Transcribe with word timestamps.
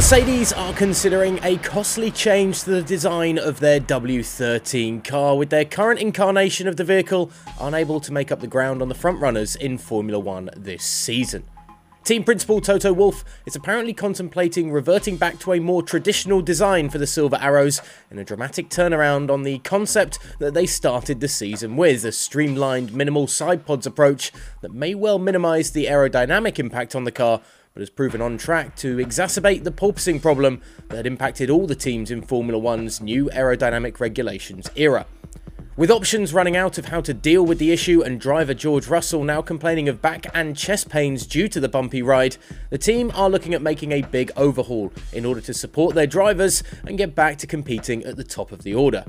Mercedes 0.00 0.54
are 0.54 0.72
considering 0.72 1.38
a 1.42 1.58
costly 1.58 2.10
change 2.10 2.62
to 2.62 2.70
the 2.70 2.82
design 2.82 3.38
of 3.38 3.60
their 3.60 3.78
W13 3.78 5.04
car, 5.04 5.36
with 5.36 5.50
their 5.50 5.66
current 5.66 6.00
incarnation 6.00 6.66
of 6.66 6.78
the 6.78 6.84
vehicle 6.84 7.30
unable 7.60 8.00
to 8.00 8.10
make 8.10 8.32
up 8.32 8.40
the 8.40 8.46
ground 8.46 8.80
on 8.80 8.88
the 8.88 8.94
frontrunners 8.94 9.56
in 9.56 9.76
Formula 9.76 10.18
1 10.18 10.52
this 10.56 10.84
season. 10.84 11.44
Team 12.02 12.24
principal 12.24 12.62
Toto 12.62 12.94
Wolff 12.94 13.26
is 13.44 13.54
apparently 13.54 13.92
contemplating 13.92 14.72
reverting 14.72 15.18
back 15.18 15.38
to 15.40 15.52
a 15.52 15.60
more 15.60 15.82
traditional 15.82 16.40
design 16.40 16.88
for 16.88 16.96
the 16.96 17.06
Silver 17.06 17.36
Arrows 17.38 17.82
in 18.10 18.18
a 18.18 18.24
dramatic 18.24 18.70
turnaround 18.70 19.30
on 19.30 19.42
the 19.42 19.58
concept 19.58 20.18
that 20.38 20.54
they 20.54 20.64
started 20.64 21.20
the 21.20 21.28
season 21.28 21.76
with, 21.76 22.06
a 22.06 22.10
streamlined 22.10 22.94
minimal 22.94 23.26
side 23.26 23.66
pods 23.66 23.86
approach 23.86 24.32
that 24.62 24.72
may 24.72 24.94
well 24.94 25.18
minimise 25.18 25.72
the 25.72 25.84
aerodynamic 25.84 26.58
impact 26.58 26.96
on 26.96 27.04
the 27.04 27.12
car 27.12 27.42
but 27.74 27.80
has 27.80 27.90
proven 27.90 28.20
on 28.20 28.36
track 28.36 28.76
to 28.76 28.96
exacerbate 28.96 29.64
the 29.64 29.70
porpoising 29.70 30.20
problem 30.20 30.60
that 30.88 31.06
impacted 31.06 31.50
all 31.50 31.66
the 31.66 31.74
teams 31.74 32.10
in 32.10 32.22
Formula 32.22 32.58
One's 32.58 33.00
new 33.00 33.30
aerodynamic 33.32 34.00
regulations 34.00 34.68
era. 34.74 35.06
With 35.76 35.90
options 35.90 36.34
running 36.34 36.56
out 36.56 36.76
of 36.76 36.86
how 36.86 37.00
to 37.00 37.14
deal 37.14 37.46
with 37.46 37.58
the 37.58 37.72
issue 37.72 38.02
and 38.02 38.20
driver 38.20 38.52
George 38.52 38.88
Russell 38.88 39.24
now 39.24 39.40
complaining 39.40 39.88
of 39.88 40.02
back 40.02 40.26
and 40.34 40.54
chest 40.54 40.90
pains 40.90 41.26
due 41.26 41.48
to 41.48 41.58
the 41.58 41.70
bumpy 41.70 42.02
ride, 42.02 42.36
the 42.68 42.76
team 42.76 43.10
are 43.14 43.30
looking 43.30 43.54
at 43.54 43.62
making 43.62 43.92
a 43.92 44.02
big 44.02 44.30
overhaul 44.36 44.92
in 45.12 45.24
order 45.24 45.40
to 45.40 45.54
support 45.54 45.94
their 45.94 46.06
drivers 46.06 46.62
and 46.86 46.98
get 46.98 47.14
back 47.14 47.38
to 47.38 47.46
competing 47.46 48.04
at 48.04 48.16
the 48.16 48.24
top 48.24 48.52
of 48.52 48.62
the 48.62 48.74
order. 48.74 49.04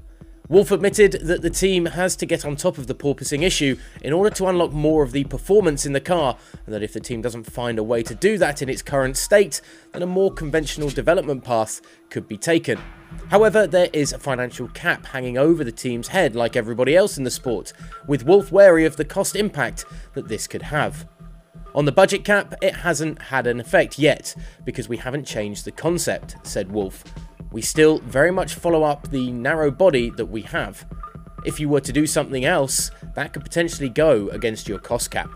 Wolff 0.51 0.69
admitted 0.69 1.13
that 1.13 1.41
the 1.41 1.49
team 1.49 1.85
has 1.85 2.17
to 2.17 2.25
get 2.25 2.43
on 2.43 2.57
top 2.57 2.77
of 2.77 2.87
the 2.87 2.93
porpoising 2.93 3.41
issue 3.41 3.77
in 4.01 4.11
order 4.11 4.29
to 4.35 4.47
unlock 4.47 4.73
more 4.73 5.01
of 5.01 5.13
the 5.13 5.23
performance 5.23 5.85
in 5.85 5.93
the 5.93 6.01
car, 6.01 6.37
and 6.65 6.75
that 6.75 6.83
if 6.83 6.91
the 6.91 6.99
team 6.99 7.21
doesn't 7.21 7.49
find 7.49 7.79
a 7.79 7.83
way 7.83 8.03
to 8.03 8.13
do 8.13 8.37
that 8.37 8.61
in 8.61 8.67
its 8.67 8.81
current 8.81 9.15
state, 9.15 9.61
then 9.93 10.01
a 10.01 10.05
more 10.05 10.29
conventional 10.29 10.89
development 10.89 11.45
path 11.45 11.79
could 12.09 12.27
be 12.27 12.35
taken. 12.35 12.77
However, 13.29 13.65
there 13.65 13.87
is 13.93 14.11
a 14.11 14.20
financial 14.20 14.67
cap 14.67 15.05
hanging 15.05 15.37
over 15.37 15.63
the 15.63 15.71
team's 15.71 16.09
head 16.09 16.35
like 16.35 16.57
everybody 16.57 16.98
else 16.98 17.17
in 17.17 17.23
the 17.23 17.31
sport, 17.31 17.71
with 18.05 18.26
Wolff 18.26 18.51
wary 18.51 18.83
of 18.83 18.98
the 18.98 19.05
cost 19.05 19.37
impact 19.37 19.85
that 20.15 20.27
this 20.27 20.48
could 20.48 20.63
have. 20.63 21.07
On 21.73 21.85
the 21.85 21.93
budget 21.93 22.26
cap, 22.26 22.55
it 22.61 22.76
hasn't 22.76 23.21
had 23.21 23.48
an 23.48 23.61
effect 23.61 23.98
yet, 23.98 24.35
because 24.65 24.89
we 24.89 24.98
haven't 24.98 25.23
changed 25.23 25.63
the 25.63 25.71
concept, 25.71 26.35
said 26.43 26.73
Wolff, 26.73 27.05
we 27.52 27.62
still 27.62 27.99
very 27.99 28.32
much 28.32 28.55
follow 28.55 28.84
up 28.84 29.10
the 29.10 29.32
narrow 29.32 29.71
body 29.71 30.10
that 30.12 30.27
we 30.27 30.41
have. 30.44 30.85
If 31.46 31.60
you 31.60 31.70
were 31.70 31.82
to 31.82 31.91
do 31.91 32.05
something 32.07 32.46
else, 32.46 32.91
that 33.16 33.34
could 33.34 33.44
potentially 33.44 33.90
go 33.90 34.30
against 34.30 34.68
your 34.68 34.80
cost 34.80 35.12
cap. 35.12 35.30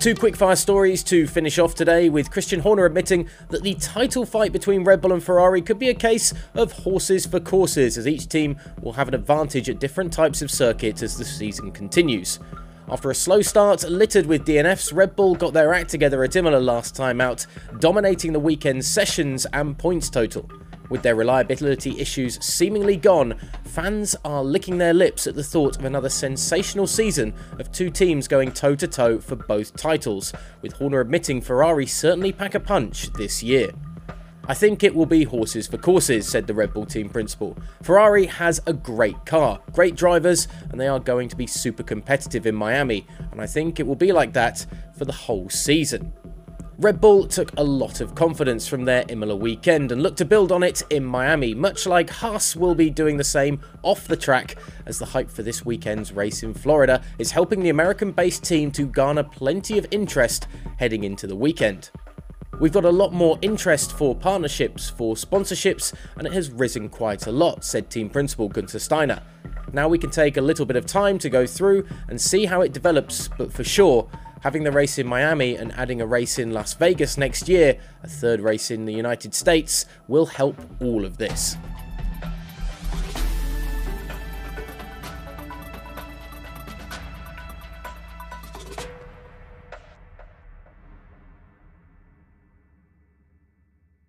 Two 0.00 0.14
quickfire 0.14 0.58
stories 0.58 1.02
to 1.04 1.26
finish 1.26 1.58
off 1.58 1.74
today, 1.74 2.10
with 2.10 2.30
Christian 2.30 2.60
Horner 2.60 2.84
admitting 2.84 3.28
that 3.48 3.62
the 3.62 3.74
title 3.74 4.26
fight 4.26 4.52
between 4.52 4.84
Red 4.84 5.00
Bull 5.00 5.12
and 5.12 5.22
Ferrari 5.22 5.62
could 5.62 5.78
be 5.78 5.88
a 5.88 5.94
case 5.94 6.34
of 6.54 6.72
horses 6.72 7.24
for 7.24 7.40
courses, 7.40 7.96
as 7.96 8.06
each 8.06 8.28
team 8.28 8.58
will 8.82 8.92
have 8.92 9.08
an 9.08 9.14
advantage 9.14 9.70
at 9.70 9.80
different 9.80 10.12
types 10.12 10.42
of 10.42 10.50
circuits 10.50 11.02
as 11.02 11.16
the 11.16 11.24
season 11.24 11.72
continues. 11.72 12.38
After 12.88 13.10
a 13.10 13.14
slow 13.14 13.40
start 13.40 13.82
littered 13.84 14.26
with 14.26 14.46
DNFs, 14.46 14.94
Red 14.94 15.16
Bull 15.16 15.34
got 15.34 15.54
their 15.54 15.72
act 15.72 15.88
together 15.88 16.22
at 16.22 16.36
Imola 16.36 16.58
last 16.58 16.94
time 16.94 17.20
out, 17.20 17.46
dominating 17.80 18.34
the 18.34 18.38
weekend's 18.38 18.86
sessions 18.86 19.46
and 19.52 19.78
points 19.78 20.10
total. 20.10 20.48
With 20.88 21.02
their 21.02 21.14
reliability 21.14 21.98
issues 21.98 22.44
seemingly 22.44 22.96
gone, 22.96 23.34
fans 23.64 24.14
are 24.24 24.44
licking 24.44 24.78
their 24.78 24.94
lips 24.94 25.26
at 25.26 25.34
the 25.34 25.42
thought 25.42 25.76
of 25.76 25.84
another 25.84 26.08
sensational 26.08 26.86
season 26.86 27.34
of 27.58 27.72
two 27.72 27.90
teams 27.90 28.28
going 28.28 28.52
toe 28.52 28.74
to 28.76 28.86
toe 28.86 29.18
for 29.18 29.36
both 29.36 29.76
titles, 29.76 30.32
with 30.62 30.74
Horner 30.74 31.00
admitting 31.00 31.40
Ferrari 31.40 31.86
certainly 31.86 32.32
pack 32.32 32.54
a 32.54 32.60
punch 32.60 33.12
this 33.14 33.42
year. 33.42 33.70
I 34.48 34.54
think 34.54 34.84
it 34.84 34.94
will 34.94 35.06
be 35.06 35.24
horses 35.24 35.66
for 35.66 35.76
courses, 35.76 36.28
said 36.28 36.46
the 36.46 36.54
Red 36.54 36.72
Bull 36.72 36.86
team 36.86 37.08
principal. 37.08 37.58
Ferrari 37.82 38.26
has 38.26 38.60
a 38.64 38.72
great 38.72 39.26
car, 39.26 39.60
great 39.72 39.96
drivers, 39.96 40.46
and 40.70 40.80
they 40.80 40.86
are 40.86 41.00
going 41.00 41.28
to 41.28 41.36
be 41.36 41.48
super 41.48 41.82
competitive 41.82 42.46
in 42.46 42.54
Miami, 42.54 43.08
and 43.32 43.40
I 43.40 43.46
think 43.46 43.80
it 43.80 43.86
will 43.88 43.96
be 43.96 44.12
like 44.12 44.34
that 44.34 44.64
for 44.96 45.04
the 45.04 45.12
whole 45.12 45.48
season. 45.48 46.12
Red 46.78 47.00
Bull 47.00 47.26
took 47.26 47.56
a 47.56 47.64
lot 47.64 48.02
of 48.02 48.14
confidence 48.14 48.68
from 48.68 48.84
their 48.84 49.02
Imola 49.08 49.34
weekend 49.34 49.92
and 49.92 50.02
looked 50.02 50.18
to 50.18 50.26
build 50.26 50.52
on 50.52 50.62
it 50.62 50.82
in 50.90 51.06
Miami, 51.06 51.54
much 51.54 51.86
like 51.86 52.10
Haas 52.10 52.54
will 52.54 52.74
be 52.74 52.90
doing 52.90 53.16
the 53.16 53.24
same 53.24 53.60
off 53.82 54.06
the 54.06 54.16
track, 54.16 54.56
as 54.84 54.98
the 54.98 55.06
hype 55.06 55.30
for 55.30 55.42
this 55.42 55.64
weekend's 55.64 56.12
race 56.12 56.42
in 56.42 56.52
Florida 56.52 57.02
is 57.18 57.30
helping 57.30 57.60
the 57.60 57.70
American 57.70 58.12
based 58.12 58.44
team 58.44 58.70
to 58.72 58.84
garner 58.84 59.22
plenty 59.22 59.78
of 59.78 59.86
interest 59.90 60.48
heading 60.76 61.04
into 61.04 61.26
the 61.26 61.34
weekend. 61.34 61.90
We've 62.60 62.74
got 62.74 62.84
a 62.84 62.90
lot 62.90 63.14
more 63.14 63.38
interest 63.40 63.96
for 63.96 64.14
partnerships, 64.14 64.90
for 64.90 65.14
sponsorships, 65.14 65.94
and 66.18 66.26
it 66.26 66.34
has 66.34 66.50
risen 66.50 66.90
quite 66.90 67.26
a 67.26 67.32
lot, 67.32 67.64
said 67.64 67.88
team 67.88 68.10
principal 68.10 68.50
Gunther 68.50 68.80
Steiner. 68.80 69.22
Now 69.72 69.88
we 69.88 69.96
can 69.96 70.10
take 70.10 70.36
a 70.36 70.42
little 70.42 70.66
bit 70.66 70.76
of 70.76 70.84
time 70.84 71.18
to 71.20 71.30
go 71.30 71.46
through 71.46 71.86
and 72.08 72.20
see 72.20 72.44
how 72.44 72.60
it 72.60 72.74
develops, 72.74 73.28
but 73.28 73.50
for 73.50 73.64
sure, 73.64 74.10
Having 74.46 74.62
the 74.62 74.70
race 74.70 74.96
in 74.96 75.08
Miami 75.08 75.56
and 75.56 75.72
adding 75.72 76.00
a 76.00 76.06
race 76.06 76.38
in 76.38 76.52
Las 76.52 76.72
Vegas 76.74 77.18
next 77.18 77.48
year, 77.48 77.80
a 78.04 78.06
third 78.06 78.38
race 78.38 78.70
in 78.70 78.84
the 78.84 78.92
United 78.92 79.34
States, 79.34 79.86
will 80.06 80.26
help 80.26 80.54
all 80.80 81.04
of 81.04 81.18
this. 81.18 81.56